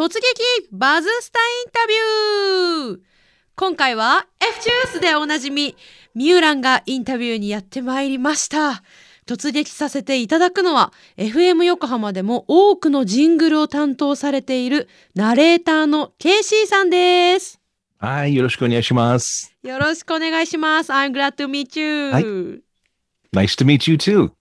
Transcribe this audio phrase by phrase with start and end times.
[0.00, 0.22] 突撃
[0.72, 3.00] バズスタインタビュー
[3.54, 5.76] 今回は F ジュースでおなじみ
[6.14, 8.82] ミューランがインタビューにやってまいりました
[9.26, 17.60] 突撃させていただくのは FM 横浜でも多くのジングルを担当されているナレーターの KC さんです
[17.98, 19.54] はい、よろしくお願いします。
[19.62, 20.90] よろしくお願いします。
[20.90, 22.24] I'm glad to meet you.、はい、
[23.34, 24.32] nice to meet you too.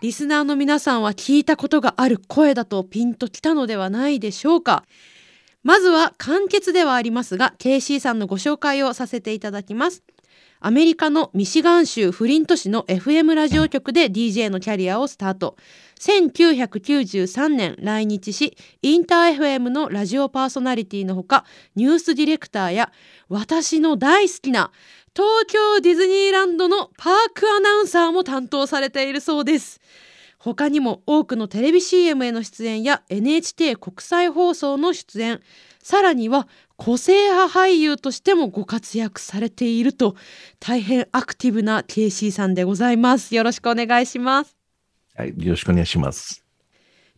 [0.00, 4.84] リスナーの皆さんは聞いたことがある声だとピンときたのではないでしょうか？
[5.62, 10.02] まずは簡潔ではありますが、KC さんのご紹介をさせていただきます。
[10.62, 15.56] アメリカのミシガン州フリント市の FM ラジオ局で DJ のキャリアをスタート。
[15.98, 22.92] 1993年来日し、インター FM のラジオパーソナリティのほか、ニュースディレクターや
[23.28, 24.70] 私の大好きな
[25.16, 29.80] 東京ディズニーランドのパークアナウンサーも担当されているそうです。
[30.38, 35.40] 他にも多くのテレビ CM への出演や NHK 国際放送の出演、
[35.82, 36.48] さらには
[36.80, 40.16] 個性派俳優としてもご活躍されていると
[40.60, 43.34] 大変アクティブな KC さんでございます。
[43.34, 44.56] よろしくお願いします。
[45.14, 46.42] はい、よろしくお願いします。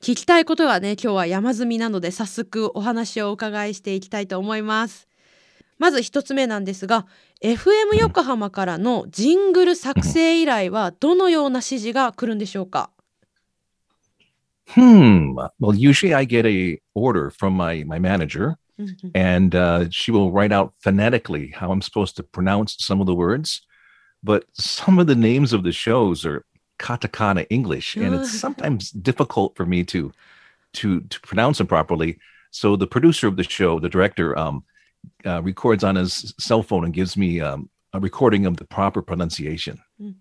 [0.01, 5.07] 聞きたいことはね、今日は山積みなので早速お話をお伺いしていきたいと思います。
[5.79, 7.07] まず一つ目なんですが
[7.41, 12.91] FM 横浜からのジングル作成依頼はどのような指示が来るんでしょうか
[14.71, 15.35] ？Hmm.
[15.61, 18.57] Well, usually I get a order from my my manager,
[19.15, 23.15] and uh, she will write out phonetically how I'm supposed to pronounce some of the
[23.15, 23.63] words.
[24.23, 26.45] But some of the names of the shows are
[26.79, 30.13] katakana English, and it's sometimes difficult for me to
[30.75, 32.19] to to pronounce them properly.
[32.51, 34.65] So the producer of the show, the director, um,
[35.25, 39.03] uh, records on his cell phone and gives me um, a recording of the proper
[39.03, 39.79] pronunciation.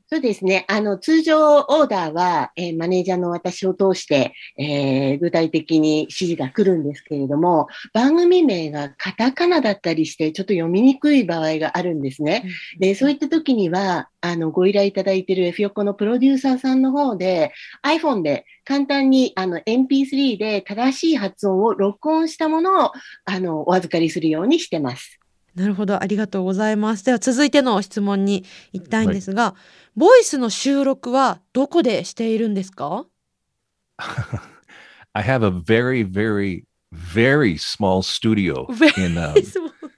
[0.07, 0.65] そうですね。
[0.67, 12.43] あの、通常オーダーは、えー、マネージャーの私を通して、えー、具体的に指示が来るんですけれども、番組名がカタカナだったりして、ちょっと読みにくい場合があるんですね。
[12.79, 17.51] で、そういった時には、あの、ご依頼いただいている F 横のプロデューサーさんの方で、
[17.83, 22.91] iPhone で簡単に、あの、MP3 で正しい発音を録音したものを、
[23.25, 25.20] あの、お預かりするようにしてます。
[25.55, 27.05] なるほど、ありがとうございます。
[27.05, 33.05] では続いての質問に行きたいんですが、はい、ボイスの収録はどこでしているんですか
[35.13, 38.65] I have a very, very, very small studio
[38.97, 39.35] in, um,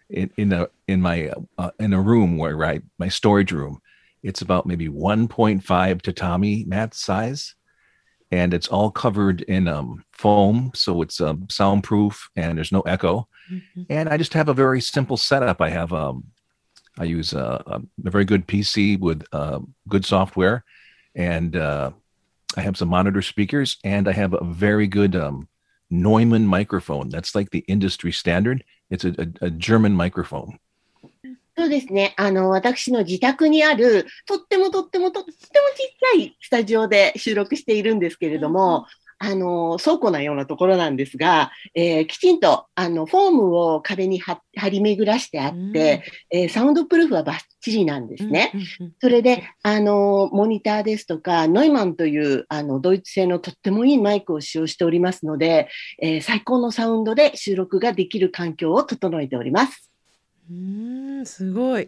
[0.09, 3.79] in, in, a, in my uh, in a room where I my storage room.
[4.23, 7.55] It's about maybe 1.5 tatami mat size,
[8.31, 13.27] and it's all covered in um, foam, so it's um, soundproof and there's no echo.
[13.50, 13.82] Mm-hmm.
[13.90, 15.60] And I just have a very simple setup.
[15.60, 16.24] I have um,
[16.98, 20.64] I use a, a, very good PC with uh, good software,
[21.14, 21.90] and uh,
[22.56, 25.48] I have some monitor speakers, and I have a very good um,
[25.90, 27.08] Neumann microphone.
[27.08, 28.64] That's like the industry standard.
[28.90, 30.58] It's a, a, a German microphone.
[31.56, 32.14] そうですね。
[32.16, 35.44] あの、私の自宅にある、とってもとってもとってもちっ
[36.14, 38.86] ちゃいスタジオで収録しているんですけれども、
[39.25, 48.51] あの、倉庫なようなところなんですが、えー、きちんと、あの、フォームを壁に張り巡らしてあって、うん、えー、サウンドプルーフはバッチリなんですね。
[48.99, 55.69] それで、あの、モニターですとか、ノイマンという、あの、ドイツ製のとってもいいマイクを使用しておりますので、
[56.01, 59.89] えー、最高のサウンドで収録ができる環境を整えております。
[60.51, 61.87] うん、すごい。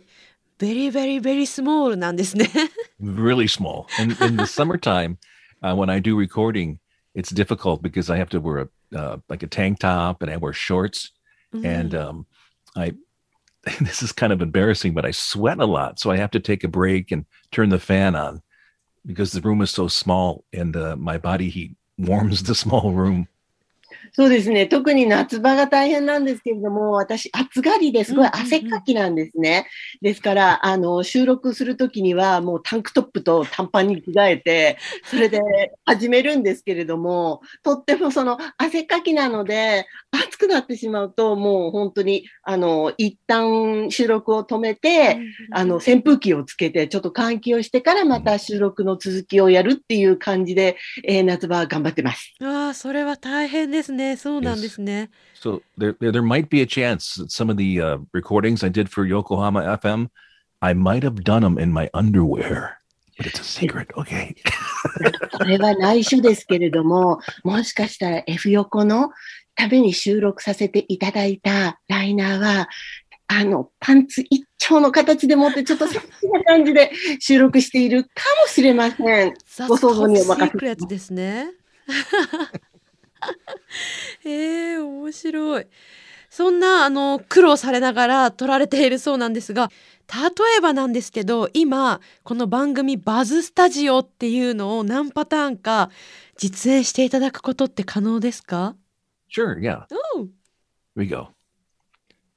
[0.57, 2.50] very, very, very small なんですね。
[3.03, 3.88] really small.
[4.00, 5.17] In, in the summertime,
[5.62, 6.79] uh, when I do recording,
[7.15, 10.37] it's difficult because I have to wear a uh, like a tank top and I
[10.37, 11.11] wear shorts,
[11.53, 11.65] mm-hmm.
[11.65, 12.27] and um,
[12.75, 12.93] I
[13.79, 16.63] this is kind of embarrassing, but I sweat a lot, so I have to take
[16.63, 18.41] a break and turn the fan on
[19.05, 23.27] because the room is so small and uh, my body heat warms the small room.
[24.13, 24.66] そうですね。
[24.66, 29.67] 特に夏場が大変なんですけれども、私、暑がりですごい汗っかきなんですね。
[30.01, 35.41] ですから、あの、収録するときには、もうタンクトップと短パンに着替えて、それで
[35.85, 45.19] 始めるんですけれども、とってもその汗っかきなので、暑くなってしまうと、もう本当に、あの、一旦収録を止めて、
[45.52, 52.34] あの、扇風機をつけて、ちょっと換気をしてからまた収録の続きをやるっていう感じで、えー、夏場は頑張ってます。
[52.41, 53.94] ああ、それは大変ですね。
[54.17, 55.09] そうなんですね。
[55.35, 58.89] So there, there, there might be a chance that some of the uh, recordings I did
[58.89, 60.09] for Yokohama FM,
[60.61, 62.77] I might have done them in my underwear.
[63.17, 64.35] But it's a secret, okay?
[65.37, 69.11] これは内緒ですけれども、もしかしたら F 横の
[69.55, 72.69] ために収録させていただいたライナーは、
[73.27, 78.09] あの、パンツ一丁の形でもって、ちょっとセクシーな感じで収録しているか
[78.41, 79.33] もしれません。
[79.67, 80.75] ご想像にお任せ。
[80.87, 81.51] ですね。
[84.26, 85.67] えー、面面白い。
[86.29, 89.72] そんなあの苦労されながら撮られているそうなんですが
[90.14, 95.91] 例えばなんですけど今この番組バズスタジオっていうのを何パターンか
[96.35, 98.76] 実演していただくことって可能ですか
[99.29, 99.85] ？Sure, yeah.
[100.16, 100.23] Oh.
[100.23, 100.28] Here
[100.97, 101.29] we go.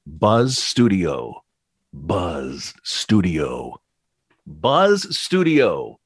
[0.07, 1.41] Buzz Studio.
[1.91, 3.81] Buzz Studio.
[4.47, 5.97] Buzz Studio.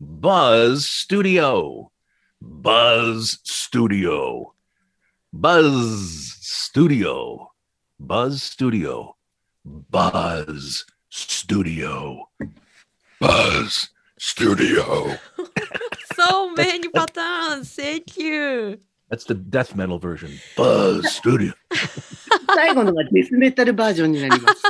[0.00, 1.90] Buzz Studio.
[2.40, 4.52] Buzz Studio.
[5.32, 7.48] Buzz Studio.
[7.98, 9.16] Buzz Studio.
[9.64, 12.28] Buzz Studio.
[13.20, 15.18] Buzz Studio.
[16.14, 17.74] so many patterns.
[17.74, 18.80] Thank you.
[19.10, 20.30] That's the death metal version.
[20.56, 21.52] Buzz Studio.
[22.54, 24.62] 最後のがデスメタルバージョンになります。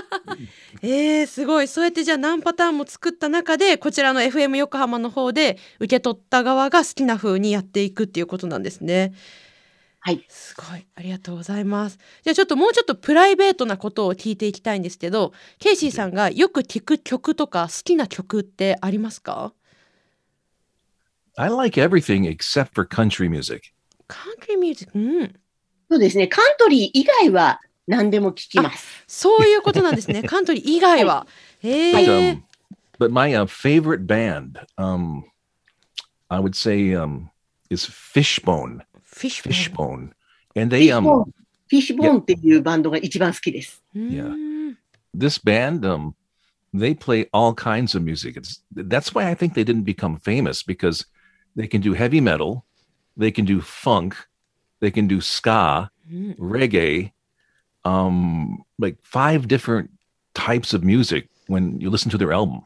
[0.82, 1.68] えー、すごい。
[1.68, 9.14] そうやってじゃあ何パターンも作った中で、こちらの FM 横浜の方で受け取った側が好きな風にやっていくっていうことなんですね。
[10.00, 10.24] はい。
[10.28, 10.86] すごい。
[10.94, 11.98] ありがとうございます。
[12.22, 19.54] じゃあちょっともうちょっとプライベートなことを聞いていきたいんですけど、ケイシーさんがよく聞く曲とか好きな曲ってありますか
[21.36, 23.75] ？I like everything except for country music.
[24.06, 25.34] カントリーミュージック、うん。
[25.90, 26.28] そうですね。
[26.28, 29.04] カントリー以外は何でも聞きます。
[29.06, 30.22] そういうことなんですね。
[30.22, 31.26] カントリー以外は。
[31.60, 32.42] へえ But, um,
[32.98, 35.24] but my uh, favorite band, um,
[36.28, 37.28] I would say, um,
[37.70, 38.82] is Fishbone.
[39.02, 40.12] フィッシュボーン
[40.54, 40.60] Fishbone.
[40.60, 41.32] And they シュボー um ン
[41.68, 43.82] フィッシュボーンっていうバンドが一番好きです。
[43.94, 44.28] Yeah.
[44.28, 44.76] ん
[45.16, 46.14] this band um
[46.74, 48.36] they play all kinds of music.
[48.36, 51.06] It's that's why I think they didn't become famous because
[51.56, 52.64] they can do heavy metal,
[53.17, 54.15] they can do funk,
[54.81, 57.11] they can do ska, うん reggae,
[57.83, 59.89] um like five different
[60.33, 62.61] types of music when you listen to their album.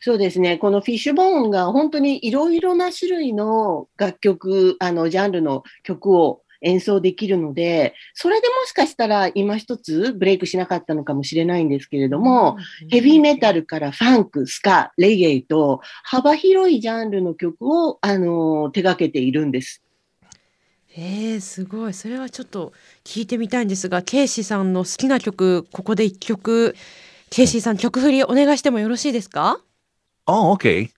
[0.00, 0.58] そうですね。
[0.58, 12.57] このフィッシュボーンが本当にいろいろな種類の楽曲、あの、ジャンルの曲を 演奏できるので、それでもしかしたら今一つブレイクしなかったのかもしれないんですけれども、
[12.89, 19.83] ヘビーメタルからファンク、スカ、レゲエと幅広いジャンルの曲を、あの、手掛けているんです。
[20.95, 21.93] えー、すごい。
[21.93, 22.73] それはちょっと
[23.05, 26.75] 聞いてみたいんですが、ケイシーさんの好きな曲、ここで一曲、
[27.29, 29.61] ケイシーさん曲振りお願いしてもよろしいですか
[30.27, 30.89] ？Oh, okay.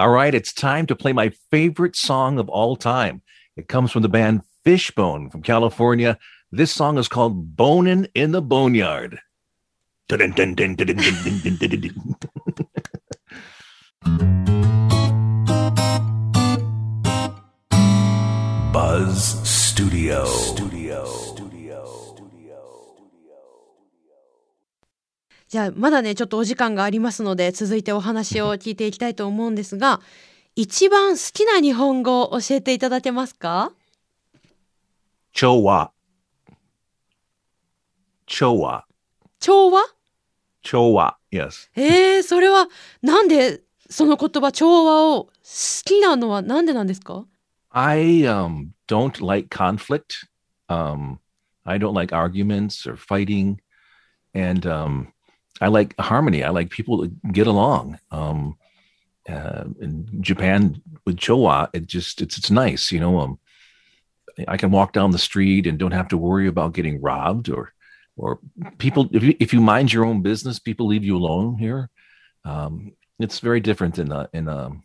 [0.00, 3.20] All right, it's time to play my favorite song of all time.
[3.54, 6.16] It comes from the band Fishbone from California.
[6.50, 9.20] This song is called Bonin' in the Boneyard.
[25.50, 30.00] じゃあまだねちょっとお時間がありますので続いてお話を聞いていきたいと思うんですが
[30.54, 33.72] 一番好きな日本語を教えていただけますか
[35.34, 35.90] ？Chowa.
[38.28, 38.84] Chowa.
[39.40, 39.82] 調和
[40.62, 41.14] Chowa.
[41.32, 41.68] Yes.
[41.74, 42.68] えー、それは
[43.02, 45.32] なんでその言葉調和を好
[45.84, 47.26] きなのはなんでなんですか
[47.70, 50.28] ？I um don't like conflict.
[50.68, 51.18] Um
[51.64, 53.56] I don't like arguments or fighting.
[54.32, 55.08] And um
[55.60, 56.42] I like harmony.
[56.42, 57.98] I like people to get along.
[58.10, 58.56] Um,
[59.28, 63.20] uh, in Japan with Chowa, it just it's it's nice, you know.
[63.20, 63.38] Um,
[64.48, 67.72] I can walk down the street and don't have to worry about getting robbed or
[68.16, 68.38] or
[68.78, 69.08] people.
[69.12, 71.90] If you, if you mind your own business, people leave you alone here.
[72.44, 74.82] Um, it's very different in uh, in um,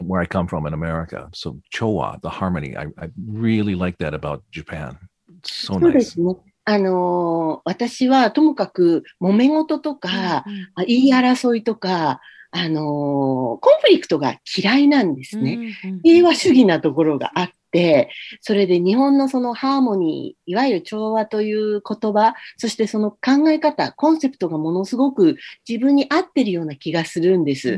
[0.00, 1.28] where I come from in America.
[1.32, 4.98] So Chowa, the harmony, I, I really like that about Japan.
[5.38, 6.16] It's so nice.
[6.64, 12.20] あのー私はともかく揉め事とか、あ言い争いとか、
[12.52, 15.58] あのーコンフリクトが嫌いなんですね。
[16.02, 25.36] 平和主義なところがあって、それで日本のそのハーモニー、いわゆる調和という言葉、そしてその考え方、コンセプトがものすごく
[25.68, 27.68] 自分に合ってるような気がするんです。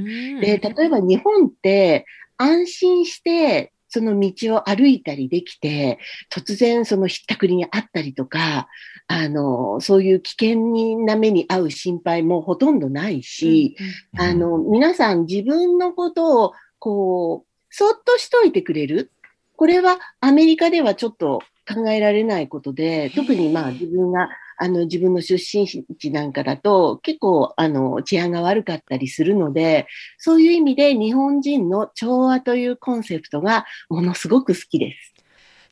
[0.41, 2.07] で、例えば日本って
[2.39, 5.99] 安心してその道を歩いたりできて、
[6.31, 8.69] 突然そのひったくりにあったりとか、
[9.07, 13.77] あの、そういう危険な目に遭う心配もほとんどないし、
[14.17, 19.13] あの、皆さん自分のことを、こう、そっとしといてくれる。
[19.57, 24.31] これはアメリカではちょっと考えられないことで、特にまあ自分が、
[24.63, 29.89] あの、自分の出身地なんかだと、結構、あの、治安が悪かったりするので、
[30.19, 35.15] そういう意味で日本人の調和というコンセプトがものすごく好きです。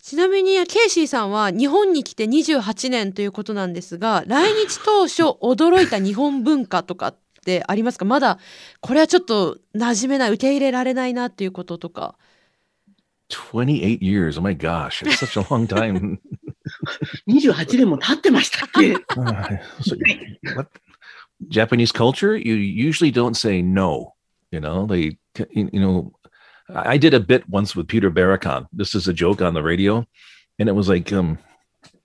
[0.03, 8.07] ちなみにケイシーさんは日本に来て28年ということなんですが来日当初驚いた日本文化とかってありますか？
[8.07, 8.39] まだ
[8.81, 12.17] これはちょっと馴染めない受け入れられないなっていうこととか。
[13.29, 14.39] 28 years.
[14.39, 16.19] Oh my gosh, it's such a long time.
[17.28, 18.96] 28年も経ってましたっけ
[19.82, 19.96] so,
[20.56, 20.68] what,
[21.50, 24.14] Japanese culture, you usually don't say no.
[24.52, 25.18] You know, they,
[25.52, 26.14] you know,
[26.70, 28.68] I did a bit once with Peter Barakon.
[28.72, 30.06] This is a joke on the radio.
[30.58, 31.38] And it was like, um,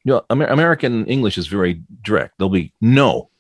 [0.05, 2.35] you know, Amer- American English is very direct.
[2.39, 3.31] They'll be no,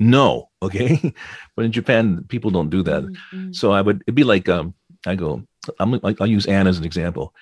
[0.00, 0.50] no.
[0.62, 1.14] Okay.
[1.56, 3.04] but in Japan, people don't do that.
[3.04, 3.52] Mm-hmm.
[3.52, 4.74] So I would, it'd be like, um,
[5.06, 5.42] I go,
[5.78, 7.34] I'm, I'll use Anne as an example.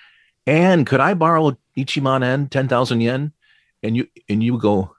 [0.46, 3.32] Anne, could I borrow Ichiman N, 10,000 yen?
[3.83, 4.95] And you, and you go,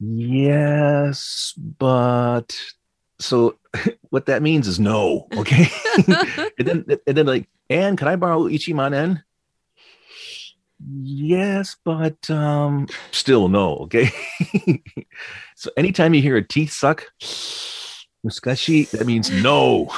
[0.00, 2.56] yes, but
[3.18, 3.56] so
[4.10, 5.26] what that means is no.
[5.36, 5.66] Okay.
[6.58, 9.22] and then, and then like, Anne, can I borrow Ichiman N?
[11.02, 13.76] Yes, but um, still no.
[13.76, 14.10] Okay.
[15.56, 17.06] so anytime you hear a teeth suck,
[18.26, 19.92] muskashi, that means no.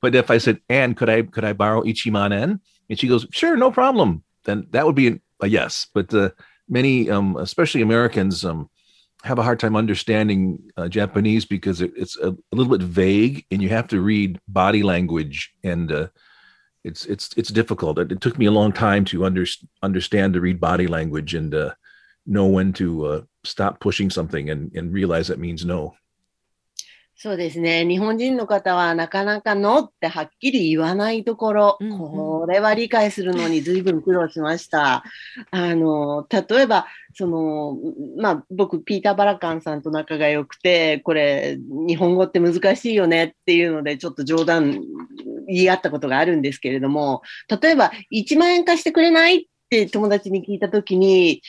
[0.00, 2.60] but if I said, Anne, could I could I borrow Ichiman N?
[2.88, 4.22] And she goes, sure, no problem.
[4.44, 5.86] Then that would be a yes.
[5.94, 6.30] But uh,
[6.68, 8.68] many, um, especially Americans, um,
[9.22, 13.44] have a hard time understanding uh, Japanese because it, it's a, a, little bit vague,
[13.50, 16.08] and you have to read body language and uh,
[16.84, 17.98] it's it's it's difficult.
[17.98, 19.44] It, it, took me a long time to under,
[19.82, 21.74] understand to read body language and uh,
[22.26, 25.94] know when to uh, stop pushing something and, and realize that means no.
[27.22, 27.84] そうですね。
[27.84, 35.04] 日本人の方はなかなかのってはっきり言わないところ、うんうん、これは理解するのに随分苦労しました。
[35.52, 37.76] あの、例えば、その、
[38.16, 44.80] まあ、僕、ピーター・バラカンさんと仲が良くて、これ、日本語って難しいよねっていうので、ちょっと冗談
[45.46, 47.20] 言い合ったことがあるんですけれども、
[47.60, 51.42] 例えば、1万円貸してくれないって友達に聞いたときに、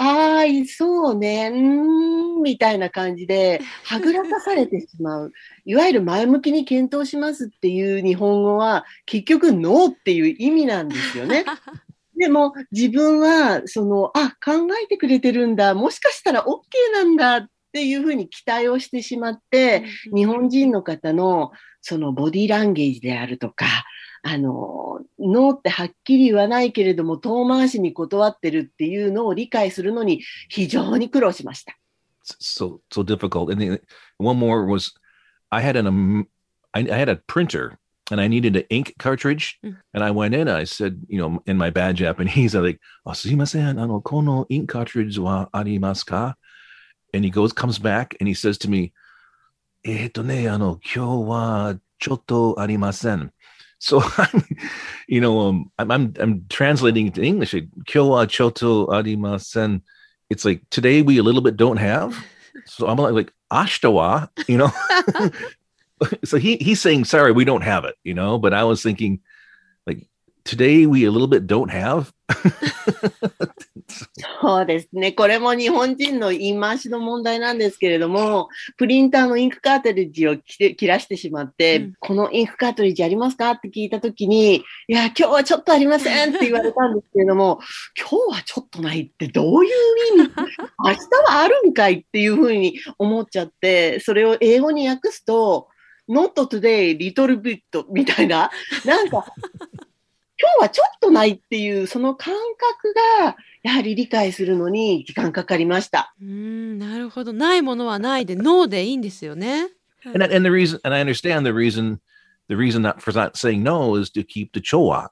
[0.00, 5.32] ああ、そうね、うん、みたいな感じで、はぐらかされてしまう。
[5.64, 11.44] いわゆる前向きに検討しますっていう日本語は、結局、ノーっていう意味なんですよね。
[12.16, 16.60] でも、自分は、その、あ、考えてくれてるんだ、もしかしたら OK
[16.92, 23.66] なんだっていうふうに期待をしてしまって、日本人の方の、そのボディランゲージであるとか、
[24.22, 31.76] あの、ノーってはっきり言わないけれども、遠回しに断ってるっていうのを理解するのに非常に苦労しました。
[32.38, 33.50] so so difficult.
[33.50, 33.80] And the,
[34.18, 34.92] one more was,
[35.50, 36.28] I had an um,
[36.74, 37.78] I, I had a printer
[38.10, 39.58] and I needed an ink cartridge.
[39.64, 39.78] Mm-hmm.
[39.94, 43.10] And I went in, I said, you know, in my bad Japanese, I'm like, oh,
[43.10, 46.34] sumimasen, ano kono ink cartridge wa arimasu ka?
[47.14, 48.92] And he goes, comes back, and he says to me,
[49.86, 53.30] eto ne, ano, kyo wa chotto arimasen.
[53.80, 54.42] So I'm,
[55.06, 57.54] you know, um, I'm, I'm, I'm translating to English.
[57.86, 59.82] Kyo wa chotto arimasen
[60.30, 62.22] it's like today we a little bit don't have.
[62.66, 64.70] So I'm like, like ashtawa, you know.
[66.24, 68.38] so he he's saying sorry we don't have it, you know.
[68.38, 69.20] But I was thinking,
[70.48, 72.10] today we a little bit don't have?
[74.40, 75.12] そうですね。
[75.12, 83.50] これも日本人の言い回しの問題なんですけれども、プリンターのインクカートリッジを切らしてしまって、うん、このインクカートリッジありますか？
[83.50, 87.60] って聞いたときに、いや、今日はちょっとありませんって言われたんですけれども、
[87.98, 89.70] 今日はちょっとないってどういう
[90.18, 90.30] 意味？
[90.36, 95.68] 明日はあるんかいっていうふうに思っちゃって、それを英語に訳すと、
[96.08, 98.50] not today, little bit みたいな、
[98.84, 99.26] なんか、
[100.40, 106.14] 今日はちょっとないっていう、その感覚が、やはり理解するのに時間かかりました。
[106.22, 107.32] うん、なるほど。
[107.32, 109.68] ないものはないで、ノーでいいんですよね。
[110.04, 111.98] And, and the reason, and I understand the reason,
[112.48, 115.10] the reason that for not saying no is to keep the 調和。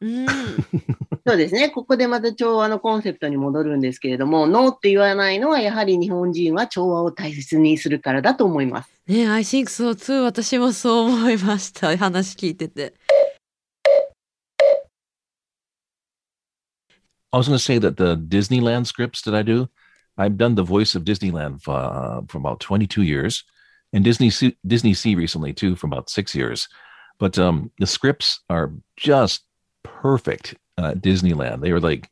[1.27, 1.71] そうですね。
[1.71, 8.91] ここでまた調和のコンセプトに戻るんですけれども、ノーって言わないのは、やはり日本人は調和を大切にするからだと思います。
[9.09, 10.23] ね、I think so too.
[10.23, 11.97] 私もそう思いました。
[11.97, 12.95] 話聞いてて。
[17.33, 19.69] I was going to say that the Disneyland scripts that I do,
[20.17, 23.45] I've done the voice of Disneyland for, uh, for about 22 years,
[23.93, 24.31] and Disney
[24.67, 26.69] Disney Sea recently too for about six years.
[27.19, 29.45] But um, the scripts are just
[29.83, 30.55] perfect.
[30.79, 32.11] Disneyland, they were like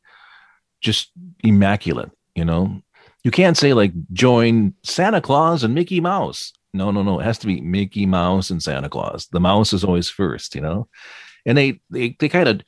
[0.81, 1.11] just
[1.43, 2.11] immaculate.
[2.35, 2.81] You know,
[3.23, 6.53] you can't say like join Santa Claus and Mickey Mouse.
[6.73, 7.21] No, no, no.
[7.21, 9.29] It has to be Mickey Mouse and Santa Claus.
[9.31, 10.55] The mouse is always first.
[10.55, 10.89] You know,
[11.45, 12.61] and they they they kind of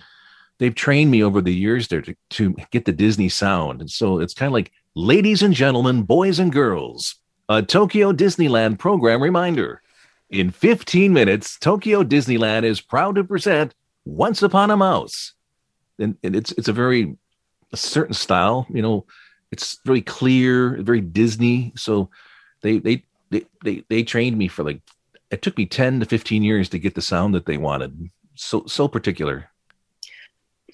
[0.59, 3.81] they've trained me over the years there to, to get the Disney sound.
[3.81, 7.17] And so it's kind of like, ladies and gentlemen, boys and girls,
[7.49, 9.83] a Tokyo Disneyland program reminder.
[10.31, 15.35] In 15 minutes, Tokyo Disneyland is proud to present Once Upon a Mouse.
[15.99, 17.17] And, and it's it's a very
[17.73, 19.07] a certain style, you know,
[19.51, 21.73] it's very clear, very Disney.
[21.77, 22.11] So
[22.61, 24.83] they they they they, they trained me for like
[25.31, 28.11] it took me 10 to 15 years to get the sound that they wanted.
[28.35, 29.51] So so particular.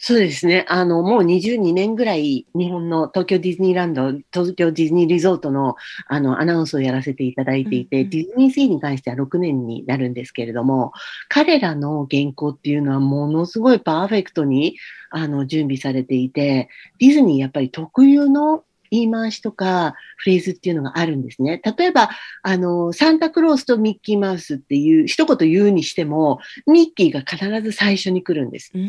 [0.05, 0.67] そうですね。
[0.69, 5.77] あの、もう22年ぐらい日本の東京ディズニーランド、東京ディズニーリゾートの
[6.09, 10.93] あのアナウンスをやらせていただいていて、うんうん、ディズニーシーに関しては6年になるんですけれども、
[11.29, 14.77] 彼らの原稿っていうのはものすごいパーフェクトに
[15.11, 16.69] あの準備されていて、
[16.99, 21.61] ディズニーやっぱり特有の言い回しとかフレーズっていうのがあるんですね。
[21.65, 22.11] 例えば、
[22.43, 28.71] あの、サンタクロースとミッキーマウスっていう一言言うにしても、ミッキーが必ず最初に来るんです。
[28.75, 28.83] うん、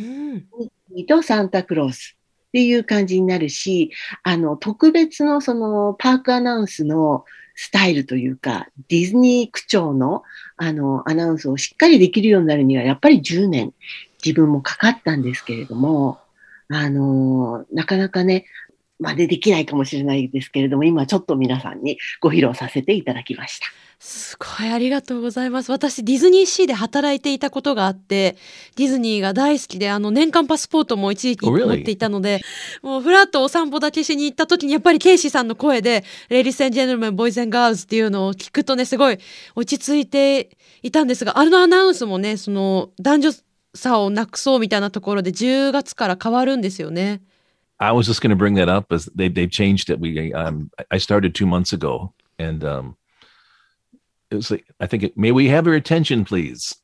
[0.59, 2.17] ミッキーとサンタクロース
[2.49, 3.91] っていう感じになるし、
[4.23, 7.23] あの、特別のそのパークアナウンスの
[7.55, 10.23] スタイルというか、ディズニー区長の
[10.57, 13.73] あの、アナウンスをしっかりできるようになるには、やっぱり10年
[14.23, 16.19] 自分もかかったんですけれども、
[16.69, 18.45] あの、なかなかね、
[19.03, 23.67] 真似できないかもしれないですけれども、今ちょっと皆さんにご披露させていただきました。
[23.99, 25.71] すごいありがとうございます。
[25.71, 28.37] 私ディズニーシーで働いていたことがあって、
[28.77, 32.41] ディズニーが大好きで、あの年間パスポートも一時期持っていたので、
[32.83, 32.93] oh, really?
[32.93, 39.17] もうフラッとお散歩だけしに行った時にやっぱりケイシーさんの声で、レディス・エンジェルメン、ボーイズ・エン・ガールズっていうのを聞くとね、すごい
[39.55, 43.31] 落ち着いていたんですが、あのアナウンスもね、その男女
[43.75, 47.21] 差をなくそうみたいなところで10月から変わるんですよね。
[47.82, 50.00] I was just going to bring that up as they they've changed it.
[50.00, 52.96] We um I started two months ago, and um
[54.30, 56.74] it was like I think it, may we have your attention, please.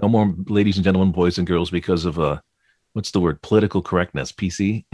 [0.00, 2.40] No more ladies and gentlemen, boys and girls, because of uh
[2.94, 4.84] what's the word political correctness PC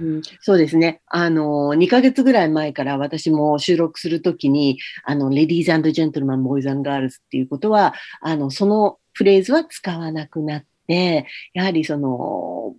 [0.00, 1.02] うん、そうですね。
[1.06, 12.74] あの、2ヶ月ぐらい前から私も収録するときに、あの、レディーズジェントルマン、ボーイズガールズっていうことは、あの、そのフレーズは使わなくなって、やはりその、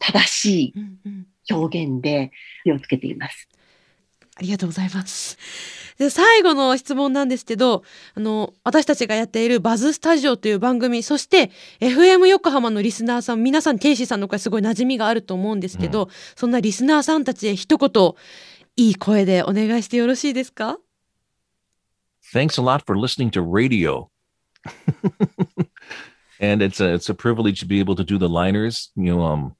[0.00, 0.74] 正しい
[1.49, 2.31] 表現で
[2.63, 3.47] 気をつけています。
[4.35, 5.37] ありがとうございます。
[5.97, 7.83] で最後の質問なんですけど
[8.15, 11.51] あの私たちがやっているバズスタジオという番組そして
[11.81, 18.13] FM 横浜のリスナーさん皆さんケイシーさんの声すごい馴染みがあると思うんですけど、うん、そんなリスナーさんたちへ一言
[18.77, 20.79] いい声でお願いしてよろしいですか
[22.33, 24.07] ？Thanks a lot for listening to radio.
[26.39, 28.91] and it's a it's a privilege to be able to do the liners.
[28.95, 29.55] You know, um,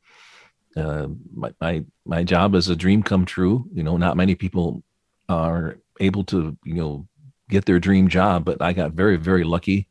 [0.75, 3.67] uh, my, my my job is a dream come true.
[3.73, 4.83] You know, not many people
[5.27, 7.07] are able to you know
[7.49, 9.87] get their dream job, but I got very very lucky,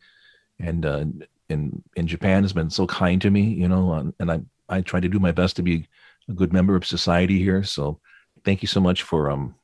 [0.58, 1.04] and uh,
[1.48, 3.42] in in Japan has been so kind to me.
[3.42, 5.86] You know, and I I try to do my best to be
[6.28, 7.64] a good member of society here.
[7.64, 8.00] So
[8.44, 9.54] thank you so much for um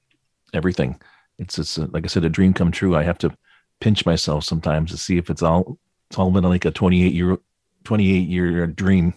[0.53, 1.01] everything.
[1.39, 2.97] It's it's like I said, a dream come true.
[2.97, 3.37] I have to
[3.81, 7.39] pinch myself sometimes to see if it's all it's all been like a 28 year
[7.85, 9.15] 28 year dream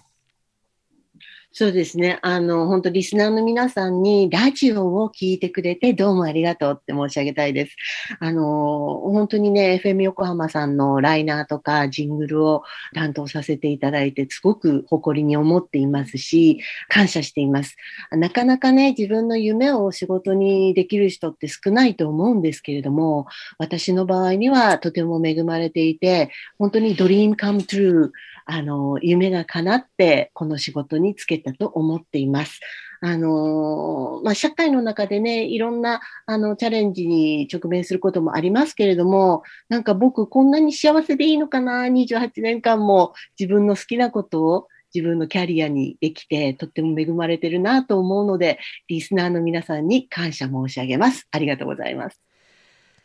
[1.59, 2.19] そうですね。
[2.21, 7.75] あの、本当リスナーの皆さんにラジオを聞いてくれてどうもありがとうって申し上げたいです。
[8.19, 12.61] あの、本当にね、FM 横浜さんのライナーとかジングルを
[12.93, 17.75] 担当させていただいて、すごく誇りに思っていますし、感謝しています。
[18.11, 23.25] なかなかね、自分の夢を仕事にできる人って少ないと思うんですけれども、
[23.57, 28.11] 私の場合にはとても恵まれていて、本当にドリームカムトゥルー、
[28.49, 32.59] あの、夢が叶ってこの仕事に就けたと思っています。
[33.01, 51.27] あの、まあ、社会の中でね、いろんな、あの、チャレンジに直面することもありますけれども、なんか僕こんなに幸せでいいのかな、28年間も自分の好きなことを自分のキャリアにできて、とっても恵まれてるなと思うので、リスナーの皆さんに感謝申し上げます。
[51.31, 52.21] ありがとうございます。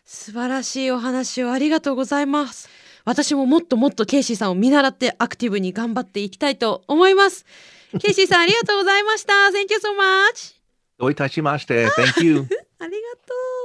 [0.05, 2.69] 素晴らしいお話をありがとうございます。
[3.05, 7.45] 私ももっともっとケイシーさんを見習ってアクティブに頑張っていきたいと思います。
[8.01, 9.33] ケイシーさんありがとうございました。
[9.53, 10.55] Thank you so much.
[10.99, 11.89] どういたしまして。
[11.89, 12.47] Thank you.
[12.79, 13.62] ありがとう。